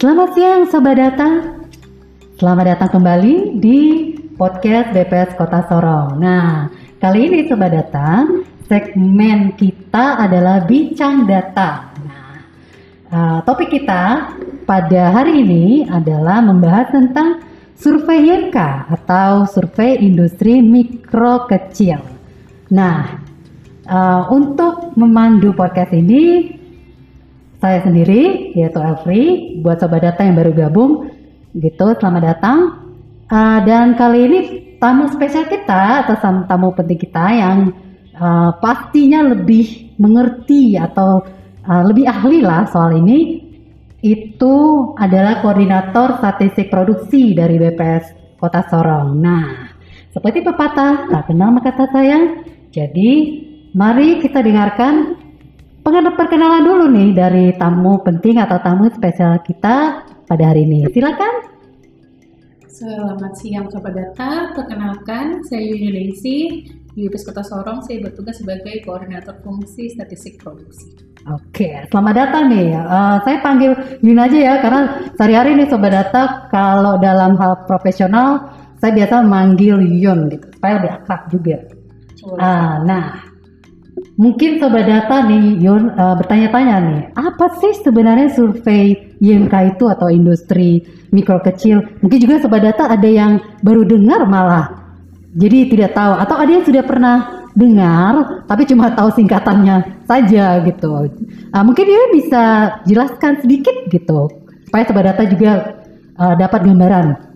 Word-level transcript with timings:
Selamat 0.00 0.32
siang 0.32 0.64
Sobat 0.64 0.96
Data. 0.96 1.60
Selamat 2.40 2.72
datang 2.72 2.88
kembali 2.88 3.60
di 3.60 3.80
podcast 4.32 4.96
BPS 4.96 5.36
Kota 5.36 5.60
Sorong. 5.68 6.16
Nah, 6.16 6.72
kali 6.96 7.28
ini 7.28 7.44
Sobat 7.44 7.68
Data, 7.68 8.24
segmen 8.64 9.52
kita 9.60 10.24
adalah 10.24 10.64
Bincang 10.64 11.28
Data. 11.28 11.92
Nah, 12.00 12.32
uh, 13.12 13.38
topik 13.44 13.76
kita 13.76 14.32
pada 14.64 15.02
hari 15.12 15.44
ini 15.44 15.84
adalah 15.84 16.40
membahas 16.40 16.96
tentang 16.96 17.44
survei 17.76 18.24
YMK 18.24 18.56
atau 19.04 19.44
survei 19.52 20.00
industri 20.00 20.64
mikro 20.64 21.44
kecil. 21.44 22.00
Nah, 22.72 23.20
uh, 23.84 24.32
untuk 24.32 24.96
memandu 24.96 25.52
podcast 25.52 25.92
ini 25.92 26.56
saya 27.60 27.84
sendiri 27.84 28.56
yaitu 28.56 28.80
Elfri 28.80 29.22
buat 29.60 29.78
sobat 29.78 30.00
data 30.00 30.24
yang 30.24 30.34
baru 30.34 30.52
gabung 30.56 31.12
gitu 31.52 31.92
selamat 32.00 32.22
datang 32.24 32.58
uh, 33.28 33.60
dan 33.68 33.94
kali 34.00 34.20
ini 34.26 34.38
tamu 34.80 35.12
spesial 35.12 35.44
kita 35.44 36.08
atau 36.08 36.16
tamu 36.48 36.72
penting 36.72 36.96
kita 36.96 37.26
yang 37.36 37.58
uh, 38.16 38.56
pastinya 38.64 39.20
lebih 39.28 39.92
mengerti 40.00 40.80
atau 40.80 41.20
uh, 41.68 41.82
lebih 41.84 42.08
ahli 42.08 42.40
lah 42.40 42.64
soal 42.64 42.96
ini 42.96 43.44
itu 44.00 44.56
adalah 44.96 45.44
koordinator 45.44 46.16
statistik 46.16 46.72
produksi 46.72 47.36
dari 47.36 47.60
BPS 47.60 48.16
Kota 48.40 48.64
Sorong. 48.64 49.20
Nah, 49.20 49.68
seperti 50.08 50.40
pepatah 50.40 51.12
tak 51.12 51.28
kenal 51.28 51.52
maka 51.52 51.76
tak 51.76 51.92
sayang. 51.92 52.40
Jadi 52.72 53.10
mari 53.76 54.24
kita 54.24 54.40
dengarkan 54.40 55.20
perkenalan 55.84 56.62
dulu 56.64 56.84
nih 56.92 57.08
dari 57.16 57.44
tamu 57.56 58.00
penting 58.04 58.36
atau 58.38 58.60
tamu 58.60 58.92
spesial 58.92 59.40
kita 59.40 60.04
pada 60.28 60.44
hari 60.52 60.68
ini. 60.68 60.86
Silakan. 60.92 61.50
Selamat 62.80 63.36
siang 63.36 63.68
Sobat 63.68 63.92
Data, 63.92 64.56
perkenalkan 64.56 65.44
saya 65.44 65.60
Yuni 65.60 65.92
Lengsi, 65.92 66.64
di 66.96 67.04
UPS 67.04 67.28
Kota 67.28 67.44
Sorong, 67.44 67.84
saya 67.84 68.00
bertugas 68.00 68.40
sebagai 68.40 68.72
Koordinator 68.88 69.36
Fungsi 69.44 69.92
Statistik 69.92 70.40
Produksi. 70.40 70.96
Oke, 71.28 71.84
selamat 71.92 72.14
datang 72.16 72.48
nih. 72.48 72.72
Uh, 72.80 73.20
saya 73.20 73.36
panggil 73.44 73.76
Yun 74.00 74.16
aja 74.16 74.38
ya, 74.40 74.54
karena 74.64 74.80
sehari-hari 75.12 75.60
nih 75.60 75.68
Sobat 75.68 75.92
Data, 75.92 76.48
kalau 76.48 76.96
dalam 76.96 77.36
hal 77.36 77.68
profesional, 77.68 78.48
saya 78.80 78.96
biasa 78.96 79.28
manggil 79.28 79.76
Yun 79.76 80.32
gitu, 80.32 80.48
supaya 80.48 80.80
lebih 80.80 80.90
akrab 81.04 81.20
juga. 81.28 81.56
Uh, 82.24 82.80
nah, 82.88 83.29
Mungkin 84.20 84.60
sobat 84.60 84.84
data 84.84 85.24
nih 85.24 85.64
Yon 85.64 85.96
uh, 85.96 86.12
bertanya-tanya 86.20 86.76
nih, 86.84 87.00
apa 87.16 87.56
sih 87.56 87.72
sebenarnya 87.72 88.28
survei 88.28 89.16
YMK 89.16 89.54
itu 89.72 89.88
atau 89.88 90.12
industri 90.12 90.84
mikro 91.08 91.40
kecil? 91.40 91.80
Mungkin 92.04 92.20
juga 92.20 92.36
sobat 92.44 92.68
data 92.68 92.84
ada 92.84 93.08
yang 93.08 93.40
baru 93.64 93.80
dengar 93.88 94.28
malah. 94.28 94.76
Jadi 95.32 95.72
tidak 95.72 95.96
tahu 95.96 96.20
atau 96.20 96.36
ada 96.36 96.50
yang 96.52 96.64
sudah 96.68 96.84
pernah 96.84 97.16
dengar 97.56 98.44
tapi 98.44 98.68
cuma 98.68 98.92
tahu 98.92 99.08
singkatannya 99.08 100.04
saja 100.04 100.68
gitu. 100.68 101.08
Uh, 101.56 101.64
mungkin 101.64 101.88
dia 101.88 102.02
bisa 102.12 102.42
jelaskan 102.84 103.40
sedikit 103.40 103.88
gitu 103.88 104.28
supaya 104.68 104.84
sobat 104.84 105.16
data 105.16 105.22
juga 105.32 105.80
uh, 106.20 106.36
dapat 106.36 106.60
gambaran 106.68 107.29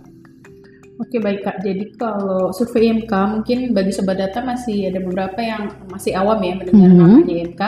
Oke 0.94 1.18
baik 1.18 1.42
Kak, 1.42 1.58
jadi 1.58 1.90
kalau 1.98 2.54
survei 2.54 2.86
IMK 2.86 3.10
mungkin 3.10 3.58
bagi 3.74 3.90
sobat 3.90 4.14
data 4.14 4.38
masih 4.46 4.94
ada 4.94 5.02
beberapa 5.02 5.42
yang 5.42 5.66
masih 5.90 6.14
awam 6.14 6.38
ya 6.38 6.54
mendengar 6.54 6.86
mm 6.86 6.94
-hmm. 6.94 7.02
namanya 7.02 7.34
IMK. 7.34 7.62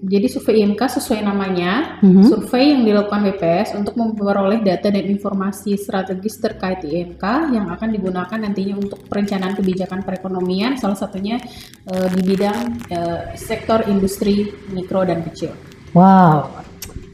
Jadi 0.00 0.26
survei 0.28 0.64
IMK 0.64 0.80
sesuai 1.00 1.20
namanya, 1.24 2.00
mm 2.04 2.08
-hmm. 2.12 2.24
survei 2.28 2.76
yang 2.76 2.84
dilakukan 2.84 3.20
BPS 3.24 3.68
untuk 3.72 3.96
memperoleh 3.96 4.60
data 4.60 4.92
dan 4.92 5.04
informasi 5.08 5.80
strategis 5.80 6.36
terkait 6.40 6.84
IMK 6.84 7.24
yang 7.56 7.72
akan 7.72 7.88
digunakan 7.88 8.36
nantinya 8.36 8.76
untuk 8.76 9.00
perencanaan 9.08 9.56
kebijakan 9.56 10.04
perekonomian, 10.04 10.76
salah 10.76 11.00
satunya 11.00 11.40
uh, 11.88 12.08
di 12.12 12.20
bidang 12.20 12.84
uh, 12.92 13.32
sektor 13.32 13.80
industri 13.88 14.52
mikro 14.72 15.08
dan 15.08 15.24
kecil. 15.24 15.56
Wow, 15.96 16.52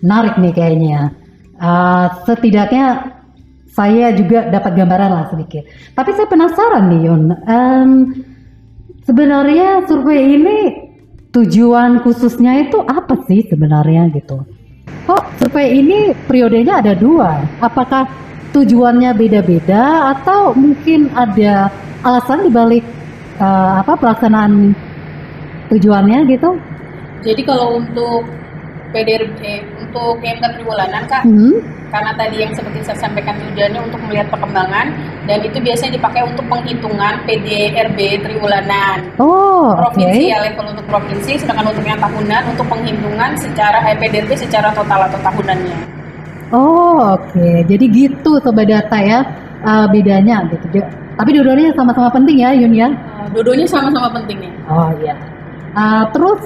menarik 0.02 0.34
nih 0.42 0.54
kayaknya. 0.54 1.14
Uh, 1.56 2.06
setidaknya 2.26 3.16
saya 3.76 4.08
juga 4.16 4.48
dapat 4.48 4.72
gambaran 4.72 5.10
lah 5.12 5.26
sedikit. 5.28 5.68
Tapi 5.92 6.10
saya 6.16 6.24
penasaran 6.32 6.88
nih 6.88 7.00
Yon, 7.04 7.22
um, 7.28 7.90
sebenarnya 9.04 9.84
survei 9.84 10.40
ini 10.40 10.58
tujuan 11.28 12.00
khususnya 12.00 12.64
itu 12.64 12.80
apa 12.80 13.20
sih 13.28 13.44
sebenarnya 13.44 14.08
gitu? 14.16 14.40
Kok 15.04 15.22
survei 15.36 15.76
ini 15.76 16.16
periodenya 16.24 16.80
ada 16.80 16.96
dua? 16.96 17.44
Apakah 17.60 18.08
tujuannya 18.56 19.12
beda-beda 19.12 20.16
atau 20.16 20.56
mungkin 20.56 21.12
ada 21.12 21.68
alasan 22.00 22.48
dibalik 22.48 22.82
uh, 23.36 23.84
apa 23.84 23.92
pelaksanaan 24.00 24.72
tujuannya 25.68 26.24
gitu? 26.32 26.56
Jadi 27.20 27.42
kalau 27.44 27.76
untuk 27.84 28.24
PDRB 28.96 29.40
untuk 29.96 30.20
PMK 30.20 30.44
triwulanan 30.60 31.02
kak. 31.08 31.24
Hmm. 31.24 31.56
karena 31.86 32.12
tadi 32.18 32.42
yang 32.42 32.52
seperti 32.52 32.82
saya 32.82 32.98
sampaikan 32.98 33.38
tujuannya 33.40 33.78
untuk 33.78 34.02
melihat 34.04 34.26
perkembangan 34.28 34.90
dan 35.24 35.38
itu 35.40 35.56
biasanya 35.62 35.96
dipakai 35.96 36.28
untuk 36.28 36.44
penghitungan 36.50 37.14
PDRB 37.24 37.98
triwulanan. 38.26 39.06
Oh 39.22 39.72
provinsi 39.72 40.28
okay. 40.28 40.34
ya 40.34 40.38
level 40.44 40.76
untuk 40.76 40.86
provinsi 40.90 41.32
sedangkan 41.40 41.72
untuk 41.72 41.86
yang 41.86 41.96
tahunan 42.02 42.42
untuk 42.52 42.66
penghitungan 42.68 43.30
secara 43.38 43.78
eh, 43.86 43.96
PDRB 43.96 44.34
secara 44.34 44.74
total 44.74 45.08
atau 45.08 45.18
tahunannya. 45.24 45.78
Oh 46.52 47.16
oke. 47.16 47.32
Okay. 47.32 47.64
jadi 47.70 47.84
gitu 47.86 48.30
sobat 48.44 48.66
data 48.66 48.98
ya 49.00 49.22
uh, 49.62 49.86
bedanya 49.88 50.42
gitu. 50.52 50.82
Tapi 51.16 51.30
dua-duanya 51.32 51.72
sama-sama 51.72 52.12
penting 52.12 52.44
ya 52.44 52.50
Yun 52.52 52.74
ya? 52.76 52.90
Uh, 52.92 53.30
dua-duanya 53.30 53.64
sama-sama 53.64 54.10
penting 54.20 54.42
ya. 54.42 54.52
Oh 54.68 54.90
iya. 55.00 55.14
Uh, 55.72 56.02
terus 56.12 56.44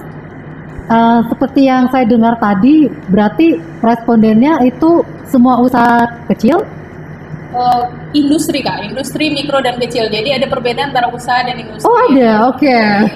Uh, 0.91 1.23
seperti 1.31 1.71
yang 1.71 1.87
saya 1.95 2.03
dengar 2.03 2.34
tadi, 2.43 2.91
berarti 3.06 3.62
respondennya 3.78 4.59
itu 4.67 5.06
semua 5.31 5.62
usaha 5.62 6.03
kecil? 6.27 6.67
Uh, 7.55 7.87
industri 8.11 8.59
kak, 8.59 8.83
industri 8.83 9.31
mikro 9.31 9.62
dan 9.62 9.78
kecil. 9.78 10.11
Jadi 10.11 10.34
ada 10.34 10.51
perbedaan 10.51 10.91
antara 10.91 11.06
usaha 11.15 11.47
dan 11.47 11.62
industri. 11.62 11.87
Oh 11.87 11.95
ada, 12.11 12.51
oke. 12.51 12.59
Okay. 12.59 13.06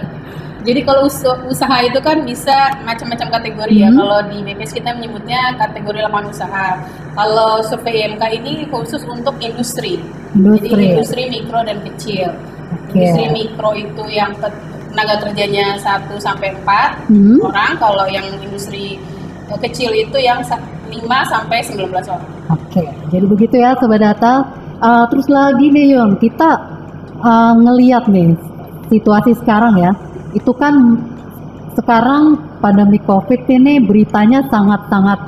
Jadi 0.64 0.80
kalau 0.80 1.04
usaha 1.50 1.76
itu 1.84 2.00
kan 2.00 2.24
bisa 2.24 2.56
macam-macam 2.88 3.28
kategori 3.42 3.74
ya. 3.84 3.90
hmm. 3.92 3.98
Kalau 4.00 4.18
di 4.32 4.38
BPS 4.48 4.72
kita 4.72 4.96
menyebutnya 4.96 5.58
kategori 5.60 5.98
lapangan 6.08 6.26
usaha. 6.32 6.66
Kalau 7.12 7.60
survei 7.68 8.06
IMK 8.08 8.22
ini 8.40 8.52
khusus 8.72 9.04
untuk 9.04 9.36
industri. 9.44 10.00
industri. 10.32 10.72
Jadi 10.72 10.84
industri 10.96 11.22
mikro 11.28 11.60
dan 11.68 11.78
kecil. 11.84 12.32
Okay. 12.88 12.96
Industri 12.96 13.24
mikro 13.34 13.70
itu 13.76 14.04
yang 14.08 14.32
tenaga 14.94 15.26
kerjanya 15.26 15.74
1 15.74 16.06
sampai 16.22 16.54
4 16.62 17.10
hmm. 17.10 17.42
orang, 17.42 17.74
kalau 17.82 18.06
yang 18.06 18.22
industri 18.38 19.02
eh, 19.50 19.58
kecil 19.58 19.90
itu 19.90 20.14
yang 20.22 20.38
5 20.46 20.94
sampai 21.26 21.58
19 21.66 21.90
orang. 21.90 22.30
Oke, 22.54 22.86
jadi 23.10 23.26
begitu 23.26 23.58
ya 23.58 23.74
sobat 23.82 23.98
data. 23.98 24.46
Uh, 24.78 25.06
terus 25.10 25.26
lagi 25.26 25.74
nih 25.74 25.98
Yon, 25.98 26.14
kita 26.22 26.60
uh, 27.18 27.54
ngeliat 27.58 28.06
nih 28.06 28.38
situasi 28.94 29.34
sekarang 29.42 29.82
ya. 29.82 29.90
Itu 30.30 30.54
kan 30.54 31.02
sekarang 31.74 32.38
pandemi 32.62 33.02
Covid 33.02 33.50
ini 33.50 33.82
beritanya 33.82 34.46
sangat-sangat 34.46 35.18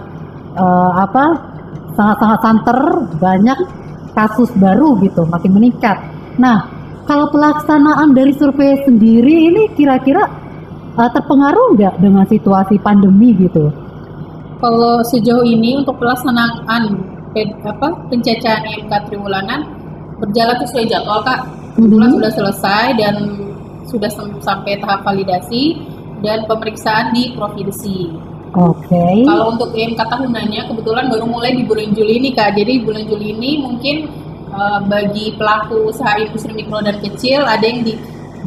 uh, 0.54 0.92
apa? 1.02 1.56
sangat-sangat 1.96 2.40
santer, 2.44 2.80
banyak 3.16 3.58
kasus 4.12 4.52
baru 4.60 5.00
gitu, 5.00 5.24
makin 5.24 5.56
meningkat. 5.56 5.96
Nah, 6.36 6.75
kalau 7.06 7.30
pelaksanaan 7.30 8.12
dari 8.12 8.34
survei 8.34 8.82
sendiri 8.82 9.48
ini 9.48 9.62
kira-kira 9.78 10.26
uh, 10.98 11.10
terpengaruh 11.14 11.78
nggak 11.78 11.94
dengan 12.02 12.26
situasi 12.26 12.82
pandemi 12.82 13.32
gitu? 13.38 13.70
Kalau 14.58 15.04
sejauh 15.06 15.46
ini 15.46 15.78
untuk 15.78 16.02
pelaksanaan 16.02 17.14
apa 17.62 17.88
pencacahan 18.08 18.64
IMK 18.64 19.12
triwulanan 19.12 19.68
berjalan 20.18 20.56
sesuai 20.64 20.84
jadwal 20.88 21.20
kak. 21.22 21.44
Kebetulan 21.76 22.08
mm-hmm. 22.08 22.16
sudah 22.16 22.32
selesai 22.32 22.84
dan 22.96 23.14
sudah 23.86 24.10
sampai 24.40 24.80
tahap 24.80 25.04
validasi 25.04 25.76
dan 26.24 26.48
pemeriksaan 26.48 27.12
di 27.12 27.36
provinsi. 27.36 28.16
Oke. 28.56 28.88
Okay. 28.88 29.28
Kalau 29.28 29.52
untuk 29.52 29.76
IMK 29.76 30.00
tahunannya 30.00 30.72
kebetulan 30.72 31.12
baru 31.12 31.28
mulai 31.28 31.52
di 31.52 31.62
bulan 31.68 31.92
Juli 31.92 32.18
ini 32.18 32.32
kak. 32.32 32.56
Jadi 32.56 32.80
bulan 32.82 33.04
Juli 33.04 33.36
ini 33.36 33.60
mungkin 33.60 34.08
uh, 34.56 34.80
bagi 34.88 35.36
pelaku 35.36 35.92
usaha 35.92 36.16
industri 36.16 36.56
mikro 36.56 36.80
dan 36.80 36.96
kecil 37.04 37.44
ada 37.44 37.62
yang 37.62 37.84
di, 37.84 37.94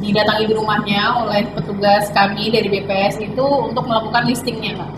didatangi 0.02 0.50
di 0.50 0.54
rumahnya 0.58 1.02
oleh 1.22 1.46
petugas 1.54 2.10
kami 2.12 2.50
dari 2.50 2.68
BPS 2.68 3.22
itu 3.22 3.46
untuk 3.46 3.86
melakukan 3.86 4.26
listingnya 4.26 4.76
Pak. 4.82 4.90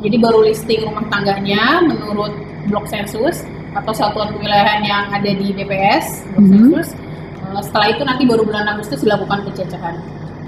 Jadi 0.00 0.16
baru 0.16 0.40
listing 0.46 0.80
rumah 0.86 1.04
tangganya 1.12 1.84
menurut 1.84 2.32
blok 2.70 2.88
sensus 2.88 3.44
atau 3.76 3.92
satuan 3.92 4.32
kewilayahan 4.32 4.80
yang 4.82 5.04
ada 5.12 5.30
di 5.30 5.52
BPS 5.52 6.24
blok 6.32 6.40
mm 6.40 6.46
-hmm. 6.46 6.52
sensus. 6.54 6.88
Uh, 7.50 7.60
setelah 7.60 7.88
itu 7.90 8.02
nanti 8.06 8.22
baru 8.24 8.46
bulan 8.46 8.70
Agustus 8.70 9.02
dilakukan 9.02 9.42
pencecahan. 9.50 9.98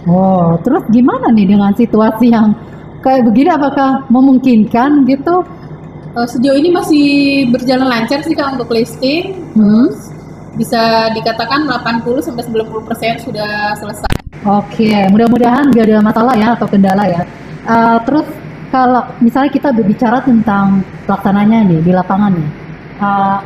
Oh, 0.07 0.59
terus 0.67 0.83
gimana 0.91 1.31
nih 1.31 1.47
dengan 1.47 1.71
situasi 1.75 2.35
yang 2.35 2.55
kayak 3.03 3.23
begini? 3.23 3.55
Apakah 3.55 4.03
memungkinkan 4.11 5.07
gitu 5.07 5.47
Eh, 6.13 6.29
sejauh 6.29 6.61
ini 6.61 6.69
masih 6.69 7.07
berjalan 7.49 7.89
lancar 7.89 8.21
sih 8.21 8.37
kak 8.37 8.61
untuk 8.61 8.69
listing. 8.69 9.33
Hmm. 9.57 9.89
Bisa 10.53 11.09
dikatakan 11.17 11.65
80 11.65 12.21
sampai 12.21 12.45
90 12.45 12.85
persen 12.85 13.13
sudah 13.25 13.73
selesai. 13.81 14.13
Oke, 14.43 14.91
mudah-mudahan 15.09 15.71
gak 15.73 15.87
ada 15.87 15.99
masalah 16.03 16.35
ya 16.37 16.53
atau 16.53 16.67
kendala 16.69 17.07
ya. 17.09 17.23
Uh, 17.63 17.97
terus 18.05 18.27
kalau 18.75 19.07
misalnya 19.23 19.55
kita 19.55 19.71
berbicara 19.71 20.19
tentang 20.27 20.83
pelaksananya 21.07 21.63
nih 21.71 21.81
di 21.81 21.93
lapangan 21.95 22.35
nih, 22.35 22.49
uh, 23.01 23.39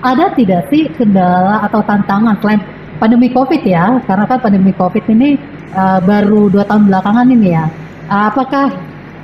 ada 0.00 0.32
tidak 0.32 0.66
sih 0.72 0.88
kendala 0.96 1.60
atau 1.68 1.84
tantangan 1.84 2.40
selain 2.40 2.64
pandemi 2.96 3.28
COVID 3.30 3.62
ya? 3.62 4.00
Karena 4.08 4.24
kan 4.24 4.40
pandemi 4.40 4.72
COVID 4.72 5.04
ini 5.12 5.36
uh, 5.76 6.00
baru 6.02 6.48
dua 6.48 6.64
tahun 6.64 6.88
belakangan 6.88 7.26
ini 7.30 7.48
ya. 7.52 7.68
Uh, 8.08 8.32
apakah 8.32 8.72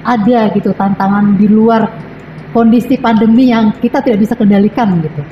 ada 0.07 0.53
gitu 0.55 0.71
tantangan 0.77 1.35
di 1.35 1.49
luar 1.49 1.91
kondisi 2.53 3.01
pandemi 3.01 3.51
yang 3.51 3.73
kita 3.81 4.05
tidak 4.05 4.21
bisa 4.23 4.39
kendalikan 4.39 5.01
gitu? 5.01 5.25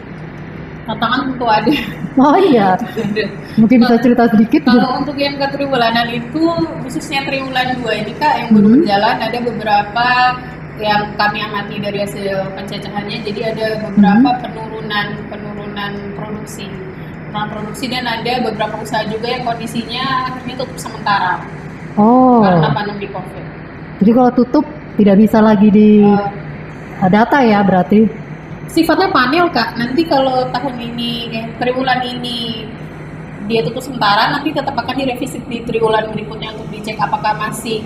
Tantangan 0.84 1.20
tentu 1.32 1.46
ada. 1.48 1.72
Oh 2.14 2.36
iya, 2.36 2.76
mungkin 3.60 3.76
bisa 3.80 3.96
cerita 3.98 4.28
sedikit. 4.28 4.62
Kalau 4.64 4.76
gitu. 4.78 5.00
untuk 5.00 5.16
yang 5.16 5.34
ke 5.34 5.46
triwulanan 5.50 6.06
itu 6.12 6.42
khususnya 6.84 7.24
triwulan 7.24 7.74
dua 7.80 7.92
ini 7.96 8.12
kak 8.14 8.34
yang 8.38 8.48
baru 8.52 8.68
Mhm. 8.68 8.74
berjalan 8.84 9.16
ada 9.18 9.38
beberapa 9.40 10.06
yang 10.76 11.00
kami 11.14 11.38
amati 11.40 11.76
dari 11.78 11.98
hasil 12.02 12.50
pencacahannya. 12.52 13.18
Jadi 13.24 13.40
ada 13.42 13.66
beberapa 13.80 14.30
Mhm. 14.30 14.40
penurunan 14.44 15.06
penurunan 15.26 15.92
produksi, 16.14 16.66
penurunan 17.26 17.48
produksi 17.50 17.84
dan 17.88 18.04
ada 18.04 18.32
beberapa 18.44 18.76
usaha 18.78 19.02
juga 19.04 19.26
yang 19.26 19.42
kondisinya 19.42 20.04
akhirnya 20.28 20.54
tutup 20.54 20.78
sementara 20.78 21.42
Oh, 21.94 22.42
karena 22.42 22.70
pandemi 22.70 23.06
covid. 23.08 23.42
jadi 23.98 24.10
kalau 24.12 24.30
tutup 24.34 24.64
tidak 24.94 25.16
bisa 25.16 25.38
lagi 25.38 25.68
di 25.70 26.02
Eh, 26.94 27.10
data 27.10 27.42
ya 27.42 27.58
berarti. 27.60 28.06
Sifatnya 28.70 29.08
panel 29.12 29.46
kak 29.52 29.76
nanti 29.76 30.02
kalau 30.04 30.48
tahun 30.50 30.76
ini 30.80 31.12
eh, 31.32 31.46
triwulan 31.60 32.00
ini 32.04 32.64
dia 33.44 33.60
tutup 33.60 33.84
sementara 33.84 34.32
nanti 34.32 34.56
tetap 34.56 34.72
akan 34.72 34.94
direvisi 34.96 35.36
di 35.44 35.60
triwulan 35.64 36.08
berikutnya 36.08 36.56
untuk 36.56 36.68
dicek 36.72 36.96
apakah 36.96 37.36
masih 37.36 37.84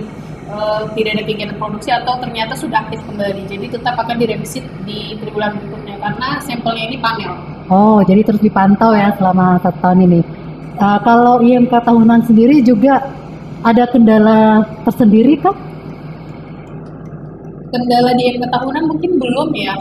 eh, 0.48 0.82
tidak 0.94 1.10
ada 1.19 1.22
kegiatan 1.26 1.56
produksi 1.58 1.90
atau 1.90 2.14
ternyata 2.22 2.54
sudah 2.54 2.86
aktif 2.86 3.02
kembali 3.04 3.42
jadi 3.50 3.66
tetap 3.75 3.94
akan 3.98 4.16
direvisi 4.16 4.62
di 4.86 5.19
triwulan 5.19 5.58
berikutnya 5.58 5.96
karena 5.98 6.28
sampelnya 6.42 6.84
ini 6.88 6.98
panel 6.98 7.34
Oh, 7.69 8.00
jadi 8.00 8.25
terus 8.25 8.40
dipantau 8.40 8.96
ya 8.96 9.12
selama 9.20 9.60
satu 9.60 9.76
tahun 9.84 10.08
ini. 10.08 10.25
Uh, 10.80 10.96
kalau 11.04 11.44
IMK 11.44 11.69
tahunan 11.69 12.25
sendiri 12.25 12.64
juga 12.64 13.12
ada 13.60 13.84
kendala 13.92 14.64
tersendiri 14.88 15.36
kan? 15.36 15.52
kendala 17.72 18.10
di 18.16 18.25
MK 18.36 18.44
tahunan 18.48 18.84
mungkin 18.88 19.10
belum 19.20 19.48
ya 19.54 19.75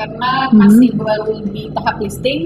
karena 0.00 0.48
Mhm. 0.48 0.56
masih 0.56 0.90
baru 0.96 1.34
di 1.52 1.62
tahap 1.76 1.96
listing 2.00 2.40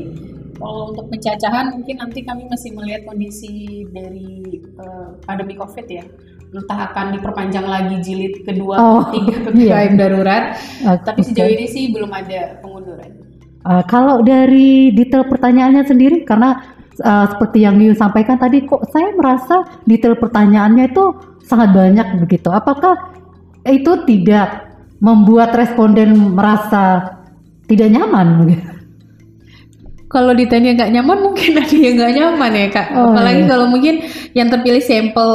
kalau 0.58 0.90
untuk 0.90 1.06
pencacahan 1.10 1.70
mungkin 1.70 1.96
nanti 2.02 2.20
kami 2.26 2.42
masih 2.50 2.74
melihat 2.74 3.06
kondisi 3.06 3.86
dari 3.94 4.58
eh, 4.58 5.08
pandemi 5.22 5.54
covid 5.54 5.86
ya 5.86 6.02
entah 6.54 6.86
akan 6.86 7.18
diperpanjang 7.18 7.66
lagi 7.66 7.98
jilid 7.98 8.46
kedua 8.46 8.78
Oh, 8.78 9.02
ketiga 9.10 9.50
iya. 9.58 9.74
PPKM 9.86 9.94
darurat 9.98 10.44
Uh, 10.86 10.98
tapi 11.02 11.26
sejauh 11.26 11.50
ini 11.50 11.66
sih 11.66 11.90
belum 11.94 12.10
ada 12.10 12.58
pengunduran 12.58 13.22
Uh, 13.64 13.80
kalau 13.88 14.20
dari 14.20 14.92
detail 14.92 15.24
pertanyaannya 15.24 15.88
sendiri, 15.88 16.20
karena 16.28 16.60
uh, 17.00 17.24
seperti 17.32 17.64
yang 17.64 17.80
Liu 17.80 17.96
sampaikan 17.96 18.36
tadi, 18.36 18.60
kok 18.60 18.84
saya 18.92 19.08
merasa 19.16 19.64
detail 19.88 20.20
pertanyaannya 20.20 20.92
itu 20.92 21.04
sangat 21.40 21.72
banyak 21.72 22.20
begitu. 22.20 22.52
Apakah 22.52 22.92
itu 23.64 24.04
tidak 24.04 24.68
membuat 25.00 25.56
responden 25.56 26.36
merasa 26.36 27.08
tidak 27.66 27.88
nyaman? 27.90 28.28
kalau 30.06 30.30
ditanya 30.30 30.78
nggak 30.78 30.92
nyaman 30.94 31.18
mungkin 31.26 31.50
ada 31.62 31.74
yang 31.74 31.94
nggak 31.98 32.14
nyaman 32.14 32.52
ya 32.54 32.66
kak 32.70 32.86
Oh, 32.94 33.10
apalagi 33.10 33.42
iya. 33.42 33.50
kalau 33.50 33.66
mungkin 33.66 33.94
yang 34.30 34.46
terpilih 34.46 34.78
sampel 34.78 35.30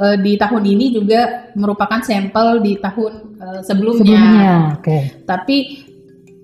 eh, 0.00 0.16
di 0.24 0.32
tahun 0.40 0.64
ini 0.64 0.86
juga 0.96 1.52
merupakan 1.52 2.00
sampel 2.00 2.64
di 2.64 2.80
tahun 2.80 3.12
eh, 3.36 3.60
sebelumnya. 3.60 4.00
Sebelumnya, 4.16 4.54
oke. 4.80 4.98
tapi 5.28 5.56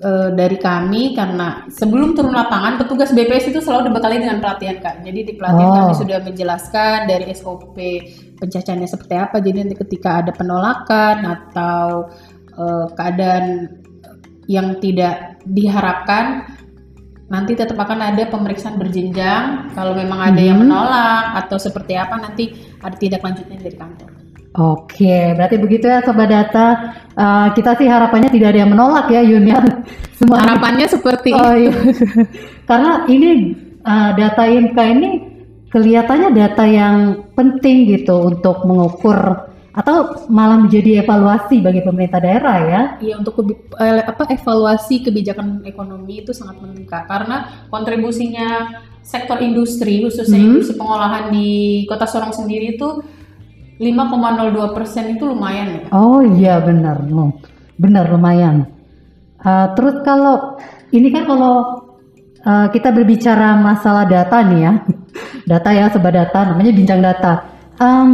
eh, 0.05 0.29
dari 0.37 0.61
kami 0.61 1.17
karena 1.17 1.65
sebelum 1.73 2.13
turun 2.13 2.37
lapangan 2.37 2.77
petugas 2.77 3.09
BPS 3.09 3.57
itu 3.57 3.65
selalu 3.65 3.89
dibekali 3.89 4.21
dengan 4.21 4.45
pelatihan 4.45 4.77
kak 4.77 5.01
jadi 5.01 5.21
di 5.25 5.33
pelatihan 5.33 5.71
Oh. 5.73 5.77
kami 5.89 5.95
sudah 5.97 6.19
menjelaskan 6.21 7.09
dari 7.09 7.25
SOP 7.33 7.73
pencacahannya 8.37 8.85
seperti 8.85 9.15
apa 9.17 9.41
jadi 9.41 9.65
nanti 9.65 9.81
ketika 9.81 10.21
ada 10.21 10.37
penolakan 10.37 11.25
atau 11.25 12.13
eh, 12.53 12.87
keadaan 13.01 13.81
yang 14.51 14.79
tidak 14.83 15.39
diharapkan 15.47 16.47
nanti 17.33 17.57
tetap 17.57 17.81
akan 17.81 18.13
ada 18.13 18.29
pemeriksaan 18.29 18.77
berjenjang 18.77 19.73
kalau 19.73 19.97
memang 19.97 20.21
ada 20.21 20.43
yang 20.43 20.61
Mhm. 20.61 20.69
menolak 20.69 21.25
atau 21.45 21.57
seperti 21.57 21.97
apa 21.97 22.21
nanti 22.21 22.53
ada 22.85 22.93
tindak 22.99 23.25
lanjutnya 23.25 23.57
dari 23.57 23.77
kantor 23.77 24.11
Oke, 24.53 25.33
berarti 25.33 25.57
begitu 25.57 25.89
ya 25.89 26.05
Sobat 26.05 26.29
Data. 26.29 26.93
Uh, 27.17 27.49
kita 27.57 27.73
sih 27.81 27.89
harapannya 27.89 28.29
tidak 28.29 28.53
ada 28.53 28.61
yang 28.61 28.73
menolak 28.77 29.09
ya 29.09 29.25
Yun 29.25 29.49
ya. 29.49 29.65
Semua 30.21 30.45
harapannya 30.45 30.85
seperti 30.93 31.33
Oh 31.33 31.57
itu 31.57 31.73
iya. 31.73 31.73
Karena 32.69 33.01
ini 33.09 33.57
uh, 33.81 34.13
data 34.13 34.45
IMK 34.45 34.77
ini 34.77 35.11
kelihatannya 35.73 36.37
data 36.37 36.69
yang 36.69 36.97
penting 37.33 37.97
gitu 37.97 38.29
untuk 38.29 38.69
mengukur 38.69 39.49
atau 39.73 40.29
malah 40.29 40.61
menjadi 40.61 41.01
evaluasi 41.01 41.65
bagi 41.65 41.81
pemerintah 41.81 42.21
daerah 42.21 42.57
ya. 42.69 42.83
Iya 43.01 43.15
untuk 43.25 43.41
eh, 43.81 44.05
apa 44.05 44.29
evaluasi 44.29 45.01
kebijakan 45.01 45.65
ekonomi 45.65 46.21
itu 46.21 46.37
sangat 46.37 46.61
penting 46.61 46.85
Kak 46.85 47.09
karena 47.09 47.65
kontribusinya 47.73 48.69
sektor 49.01 49.41
industri 49.41 50.05
khususnya 50.05 50.39
Hmm. 50.39 50.49
industri 50.53 50.77
pengolahan 50.77 51.33
di 51.33 51.49
Kota 51.89 52.05
Sorong 52.05 52.37
sendiri 52.37 52.77
itu 52.77 53.03
5,02 53.83 54.77
persen 54.77 55.17
itu 55.19 55.27
lumayan 55.27 55.69
ya. 55.75 55.85
Oh 55.91 56.23
iya 56.23 56.61
benar, 56.63 57.03
benar 57.81 58.05
lumayan. 58.13 58.69
Uh, 59.43 59.75
terus 59.75 60.07
kalau 60.07 60.55
ini 60.95 61.11
kan 61.11 61.27
kalau 61.27 61.83
uh, 62.47 62.71
kita 62.71 62.95
berbicara 62.95 63.59
masalah 63.59 64.07
data 64.07 64.39
nih 64.47 64.61
ya, 64.63 64.73
data 65.51 65.69
ya 65.75 65.91
sobat 65.91 66.15
data, 66.15 66.55
namanya 66.55 66.71
bincang 66.71 67.03
data. 67.03 67.52
Em, 67.83 68.11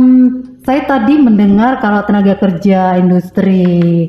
saya 0.64 0.80
tadi 0.88 1.20
mendengar 1.20 1.76
kalau 1.76 2.00
tenaga 2.08 2.40
kerja 2.40 2.96
industri 2.96 3.64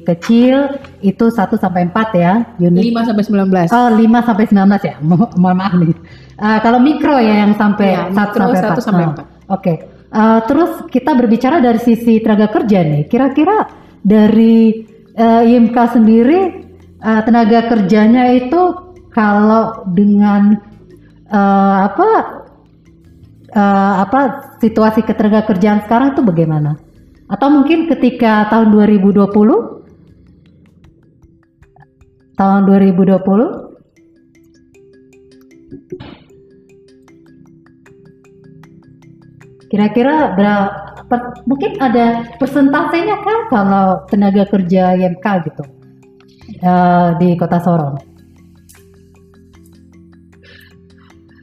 kecil 0.08 0.80
itu 1.04 1.28
1 1.28 1.60
sampai 1.60 1.92
4 1.92 2.16
ya 2.16 2.34
unit. 2.64 2.80
5 2.88 3.04
sampai 3.12 3.24
19. 3.28 3.68
Oh, 3.76 3.90
5 3.92 4.24
sampai 4.24 4.46
19 4.48 4.56
ya. 4.88 4.96
Mo- 5.04 5.32
Mohon 5.36 5.58
maaf 5.60 5.74
nih. 5.76 5.92
Uh, 6.40 6.60
kalau 6.64 6.80
mikro 6.80 7.20
ya 7.20 7.44
yang 7.44 7.60
sampai 7.60 7.92
Iya, 7.92 8.08
1 8.08 8.16
mikro 8.16 8.44
sampai 8.56 8.56
4. 8.56 8.72
1 8.72 8.88
sampai 8.88 9.04
Oh, 9.04 9.12
4. 9.12 9.26
Oke. 9.52 9.74
Uh, 10.10 10.40
terus 10.48 10.72
kita 10.88 11.12
berbicara 11.14 11.60
dari 11.60 11.78
sisi 11.78 12.24
tenaga 12.24 12.48
kerja 12.50 12.80
nih. 12.82 13.04
Kira-kira 13.12 13.68
dari 14.00 14.88
uh, 15.20 15.44
IMK 15.44 15.76
sendiri 15.92 16.40
uh, 17.04 17.22
tenaga 17.28 17.68
kerjanya 17.68 18.32
itu 18.32 18.62
kalau 19.12 19.84
dengan 19.92 20.56
uh, 21.28 21.78
apa 21.92 22.39
uh, 23.56 24.04
apa 24.04 24.20
situasi 24.62 25.02
ketenaga 25.06 25.46
kerjaan 25.50 25.82
sekarang 25.86 26.12
itu 26.18 26.22
bagaimana? 26.26 26.76
Atau 27.30 27.50
mungkin 27.54 27.88
ketika 27.90 28.50
tahun 28.50 28.72
2020 28.74 29.30
tahun 32.40 32.62
2020 32.66 33.70
kira-kira 39.70 40.34
berapa 40.34 41.16
mungkin 41.46 41.78
ada 41.78 42.26
persentasenya 42.42 43.22
kan 43.22 43.40
kalau 43.54 44.02
tenaga 44.10 44.50
kerja 44.50 44.98
IMK 44.98 45.26
gitu? 45.52 45.64
Eh, 46.60 47.10
di 47.24 47.40
kota 47.40 47.56
Sorong. 47.64 47.96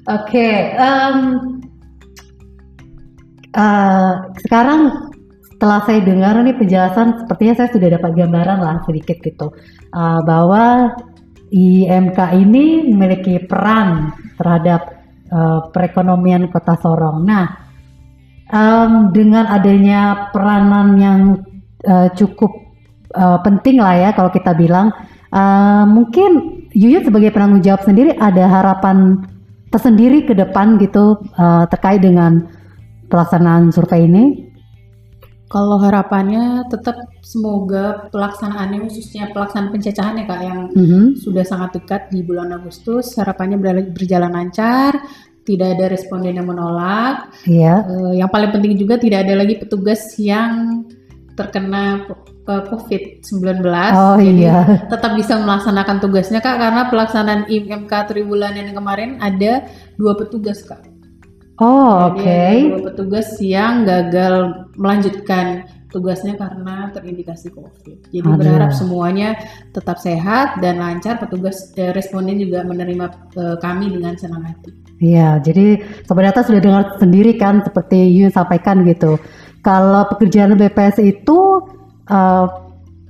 Oke 0.07 0.77
em, 0.77 1.17
eh, 3.57 4.13
sekarang 4.45 5.11
setelah 5.57 5.81
saya 5.89 6.05
dengar 6.05 6.37
nih 6.45 6.53
penjelasan 6.53 7.25
sepertinya 7.25 7.55
saya 7.57 7.69
sudah 7.73 7.89
dapat 7.97 8.13
gambaran 8.13 8.59
lah 8.61 8.77
sedikit 8.85 9.17
gitu 9.25 9.57
eh, 9.97 10.21
bahwa 10.21 10.93
IMK 11.51 12.19
ini 12.43 12.91
memiliki 12.91 13.41
peran 13.47 14.13
terhadap 14.37 15.01
eh, 15.31 15.61
perekonomian 15.71 16.51
kota 16.51 16.75
Sorong. 16.79 17.23
Nah, 17.25 17.47
em, 18.51 19.15
dengan 19.15 19.47
adanya 19.47 20.31
peranan 20.35 20.99
yang 20.99 21.21
eh, 21.87 22.09
cukup 22.19 22.51
eh, 23.15 23.39
penting 23.47 23.79
lah 23.79 23.95
ya 23.97 24.11
kalau 24.13 24.31
kita 24.35 24.53
bilang, 24.59 24.91
eh, 25.33 25.85
mungkin 25.87 26.57
Yuyun 26.77 27.09
sebagai 27.09 27.33
penanggung 27.33 27.65
jawab 27.65 27.89
sendiri 27.89 28.13
ada 28.21 28.45
harapan 28.45 29.25
tersendiri 29.73 30.29
ke 30.29 30.35
depan 30.37 30.77
gitu 30.83 31.17
eh, 31.39 31.65
terkait 31.71 32.03
dengan 32.03 32.45
pelaksanaan 33.11 33.71
survei 33.71 34.07
ini. 34.07 34.25
Kalau 35.47 35.79
harapannya 35.79 36.67
tetap 36.67 36.99
semoga 37.23 38.11
pelaksanaannya 38.11 38.83
khususnya 38.83 39.31
pelaksanaan 39.31 39.71
pencecahan 39.71 40.19
ya 40.19 40.25
kak 40.27 40.41
yang 40.43 40.59
Mhm. 40.75 41.23
sudah 41.23 41.47
sangat 41.47 41.79
dekat 41.79 42.11
di 42.11 42.27
bulan 42.27 42.51
Agustus 42.51 43.15
harapannya 43.15 43.55
berjalan 43.95 44.35
lancar, 44.35 44.99
tidak 45.47 45.79
ada 45.79 45.95
responden 45.95 46.35
yang 46.35 46.51
menolak. 46.51 47.31
Iya. 47.47 47.87
Eh, 47.87 48.13
yang 48.19 48.27
paling 48.27 48.51
penting 48.51 48.75
juga 48.75 48.99
tidak 48.99 49.23
ada 49.23 49.39
lagi 49.39 49.55
petugas 49.55 50.19
yang 50.19 50.83
terkena 51.39 52.03
eh, 52.47 52.63
COVID-19. 52.67 53.63
Oh 53.95 54.19
Jadi 54.19 54.47
iya. 54.47 54.87
tetap 54.87 55.19
bisa 55.19 55.35
melaksanakan 55.39 55.99
tugasnya 56.03 56.39
kak 56.39 56.59
karena 56.59 56.87
pelaksanaan 56.91 57.47
IMK 57.47 57.91
tribulan 58.07 58.55
yang 58.55 58.71
kemarin 58.75 59.19
ada 59.23 59.67
dua 59.95 60.15
petugas 60.19 60.63
kak. 60.63 60.96
Oh, 61.57 62.13
oke. 62.13 62.21
ada 62.21 62.69
dua 62.69 62.85
petugas 62.93 63.29
yang 63.41 63.89
gagal 63.89 64.69
melanjutkan 64.77 65.65
tugasnya 65.89 66.37
karena 66.37 66.93
terindikasi 66.93 67.49
COVID. 67.49 68.13
Jadi 68.13 68.29
Aduh. 68.29 68.37
berharap 68.37 68.77
semuanya 68.77 69.33
tetap 69.73 69.97
sehat 69.97 70.61
dan 70.61 70.77
lancar. 70.77 71.17
Petugas 71.17 71.73
eh, 71.81 71.97
responden 71.97 72.37
juga 72.37 72.61
menerima 72.61 73.07
eh, 73.33 73.57
kami 73.57 73.89
dengan 73.89 74.13
senang 74.21 74.45
hati. 74.45 74.87
Iya, 74.97 75.41
jadi 75.45 75.81
Sobat 76.09 76.33
Data 76.33 76.41
sudah 76.45 76.61
dengar 76.61 76.85
sendiri 76.97 77.37
kan 77.37 77.61
seperti 77.65 78.09
Yun 78.17 78.33
sampaikan 78.33 78.81
gitu. 78.85 79.21
Kalau 79.61 80.09
pekerjaan 80.09 80.57
BPS 80.57 81.05
itu 81.05 81.37
uh, 82.09 82.47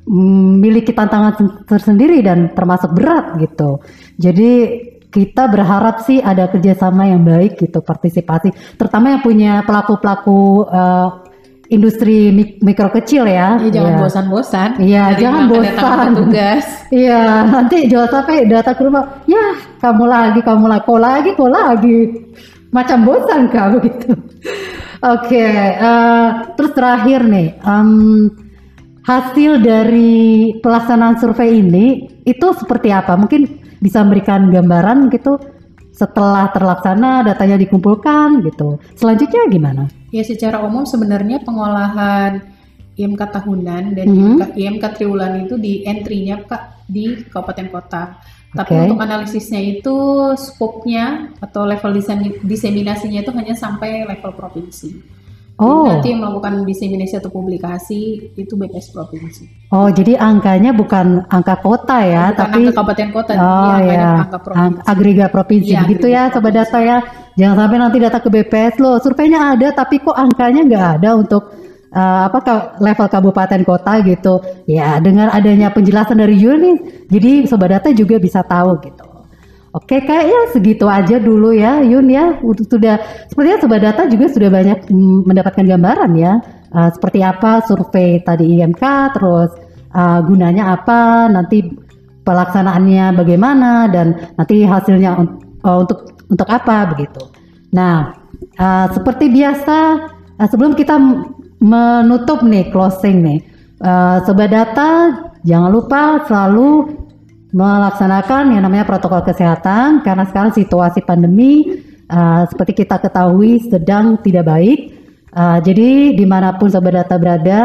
memiliki 0.08 0.90
tantangan 0.90 1.32
sen- 1.36 1.56
tersendiri 1.68 2.24
dan 2.26 2.50
termasuk 2.58 2.90
berat 2.96 3.38
gitu. 3.38 3.78
Jadi 4.18 4.80
kita 5.16 5.48
berharap 5.48 6.04
sih 6.04 6.20
ada 6.20 6.44
kerjasama 6.44 7.08
yang 7.08 7.24
baik 7.24 7.56
gitu, 7.56 7.80
partisipasi, 7.80 8.52
terutama 8.76 9.16
yang 9.16 9.24
punya 9.24 9.64
pelaku-pelaku 9.64 10.68
uh, 10.68 11.24
industri 11.66 12.30
mik- 12.30 12.60
mikro 12.60 12.92
kecil 12.92 13.24
ya. 13.24 13.56
Jadi 13.56 13.70
jangan 13.72 13.92
Iya. 13.96 14.00
bosan-bosan. 14.04 14.70
Iya, 14.78 15.02
menerima 15.08 15.20
jangan 15.24 15.42
bosan. 15.48 16.06
Petugas. 16.12 16.64
Iya, 17.02 17.22
nanti 17.50 17.76
jual 17.90 18.06
sampai 18.06 18.46
data 18.46 18.70
ke 18.70 18.82
rumah. 18.84 19.24
Ya, 19.26 19.46
kamu 19.82 20.04
lagi, 20.06 20.40
kamu 20.44 20.64
lagi, 20.70 20.84
kau 20.86 21.00
lagi, 21.00 21.30
kau 21.34 21.50
lagi. 21.50 21.98
Macam 22.70 23.02
bosan 23.02 23.48
kamu 23.50 23.76
gitu. 23.82 24.12
Oke, 25.16 25.46
eh, 25.80 26.28
terus 26.54 26.72
terakhir 26.78 27.26
nih, 27.26 27.58
em, 27.58 27.90
hasil 29.02 29.58
dari 29.58 30.14
pelaksanaan 30.62 31.18
survei 31.18 31.58
ini 31.58 31.86
itu 32.22 32.46
seperti 32.54 32.94
apa? 32.94 33.14
Mungkin 33.14 33.65
bisa 33.86 34.02
memberikan 34.02 34.50
gambaran 34.50 35.06
gitu 35.14 35.38
setelah 35.94 36.50
terlaksana 36.50 37.22
datanya 37.22 37.54
dikumpulkan 37.56 38.42
gitu. 38.42 38.82
Selanjutnya 38.98 39.46
gimana? 39.46 39.82
Ya 40.10 40.26
secara 40.26 40.60
umum 40.66 40.82
sebenarnya 40.82 41.40
pengolahan 41.46 42.42
IMK 42.98 43.22
tahunan 43.30 43.94
dan 43.94 44.06
Mhm. 44.10 44.18
IMK, 44.18 44.42
IMK 44.58 44.84
triwulan 44.98 45.46
itu 45.46 45.54
di 45.56 45.86
entry-nya 45.86 46.42
Kak 46.42 46.84
di 46.90 47.22
kabupaten 47.30 47.68
kota. 47.70 48.02
Tapi 48.56 48.72
Oke. 48.72 48.82
untuk 48.88 49.00
analisisnya 49.04 49.60
itu 49.60 49.96
scope-nya 50.32 51.36
atau 51.44 51.68
level 51.68 51.92
disem- 51.92 52.40
diseminasinya 52.40 53.20
itu 53.20 53.32
hanya 53.36 53.52
sampai 53.52 54.08
level 54.08 54.32
provinsi. 54.32 55.15
Jadi 55.56 55.64
Oh, 55.64 55.88
Nanti 55.88 56.12
yang 56.12 56.20
melakukan 56.20 56.68
diseminasi 56.68 57.16
atau 57.16 57.32
publikasi 57.32 58.00
itu 58.36 58.52
BPS 58.52 58.92
provinsi. 58.92 59.48
oh 59.72 59.88
jadi 59.88 60.20
angkanya 60.20 60.76
bukan 60.76 61.24
angka 61.26 61.64
kota 61.64 62.04
ya, 62.04 62.28
Bukan 62.28 62.36
tapi 62.36 62.60
angka 62.60 62.72
kabupaten 62.76 63.08
kota, 63.08 63.32
Oh 63.34 63.76
ya, 63.80 64.10
angka 64.20 64.38
provinsi. 64.44 64.84
Agregat 64.84 65.30
provinsi 65.32 65.64
Iya, 65.66 65.80
ya, 65.80 65.82
agregat 65.88 66.28
sobat 66.28 66.52
provinsi. 66.52 66.60
data 66.60 66.78
ya. 66.84 66.98
Jangan 67.36 67.56
sampai 67.56 67.76
nanti 67.80 67.96
data 67.96 68.18
ke 68.20 68.28
BPS 68.28 68.74
loh, 68.76 68.96
surveinya 69.00 69.40
ada 69.52 69.68
tapi 69.72 69.96
kok 69.96 70.12
angkanya 70.12 70.60
nggak 70.60 70.86
ada 71.00 71.10
untuk 71.16 71.42
uh, 71.88 72.20
apa 72.28 72.38
level 72.76 73.08
kabupaten 73.08 73.60
kota 73.64 73.92
gitu. 74.04 74.34
Ya 74.68 75.00
dengan 75.00 75.32
adanya 75.32 75.72
penjelasan 75.72 76.20
dari 76.20 76.36
Yuni, 76.36 76.72
jadi 77.08 77.48
sobat 77.48 77.72
data 77.72 77.88
juga 77.92 78.20
bisa 78.20 78.44
tahu 78.44 78.76
gitu. 78.84 79.05
Oke, 79.76 80.00
kayaknya 80.00 80.40
segitu 80.56 80.88
aja 80.88 81.20
dulu 81.20 81.52
ya, 81.52 81.84
Yun 81.84 82.08
ya. 82.08 82.40
Udah- 82.40 82.64
Sudah 82.64 82.96
sepertinya 83.28 83.58
sobat 83.60 83.80
data 83.84 84.02
juga 84.08 84.24
sudah 84.32 84.48
banyak 84.48 84.88
mm, 84.88 85.28
mendapatkan 85.28 85.64
gambaran 85.68 86.12
ya, 86.16 86.40
uh, 86.72 86.88
seperti 86.96 87.20
apa 87.20 87.60
survei 87.68 88.24
tadi 88.24 88.56
IMK, 88.56 88.82
terus 89.12 89.52
uh, 89.92 90.24
gunanya 90.24 90.80
apa, 90.80 91.28
nanti 91.28 91.60
pelaksanaannya 92.24 93.20
bagaimana 93.20 93.86
dan 93.92 94.16
nanti 94.40 94.64
hasilnya 94.64 95.12
un- 95.12 95.44
uh, 95.60 95.84
untuk 95.84 96.08
untuk 96.32 96.48
apa 96.48 96.96
begitu. 96.96 97.22
Nah, 97.76 98.16
uh, 98.56 98.86
seperti 98.96 99.28
biasa 99.28 99.78
uh, 100.40 100.48
sebelum 100.48 100.72
kita 100.72 100.96
menutup 101.60 102.40
nih 102.40 102.72
closing 102.72 103.20
nih, 103.20 103.38
uh, 103.84 104.24
sobat 104.24 104.56
data 104.56 105.20
jangan 105.44 105.68
lupa 105.68 106.24
selalu 106.24 106.96
melaksanakan 107.56 108.52
yang 108.52 108.68
namanya 108.68 108.84
protokol 108.84 109.24
kesehatan 109.24 110.04
karena 110.04 110.28
sekarang 110.28 110.52
situasi 110.52 111.00
pandemi 111.00 111.80
uh, 112.12 112.44
seperti 112.52 112.84
kita 112.84 113.00
ketahui 113.00 113.64
sedang 113.64 114.20
tidak 114.20 114.44
baik. 114.44 114.92
Uh, 115.32 115.56
jadi 115.64 116.12
di 116.12 116.24
mana 116.28 116.56
pun 116.60 116.68
sobat 116.68 116.92
data 116.96 117.16
berada, 117.16 117.60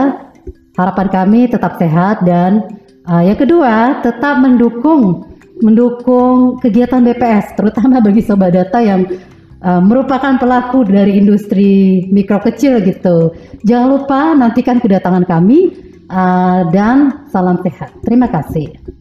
harapan 0.80 1.08
kami 1.12 1.40
tetap 1.52 1.76
sehat 1.76 2.24
dan 2.24 2.80
uh, 3.04 3.20
yang 3.20 3.36
kedua 3.36 4.00
tetap 4.00 4.40
mendukung 4.40 5.28
mendukung 5.60 6.58
kegiatan 6.64 7.04
BPS 7.04 7.60
terutama 7.60 8.00
bagi 8.08 8.24
sobat 8.24 8.56
data 8.56 8.80
yang 8.80 9.04
uh, 9.60 9.84
merupakan 9.84 10.40
pelaku 10.40 10.88
dari 10.88 11.20
industri 11.20 12.08
mikro 12.08 12.40
kecil 12.40 12.80
gitu. 12.80 13.36
Jangan 13.68 13.88
lupa 13.92 14.22
nantikan 14.40 14.80
kedatangan 14.80 15.28
kami 15.28 15.76
uh, 16.08 16.64
dan 16.72 17.28
salam 17.28 17.60
sehat. 17.60 17.92
Terima 18.08 18.32
kasih. 18.32 19.01